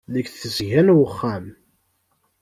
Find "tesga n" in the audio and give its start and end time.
0.29-0.93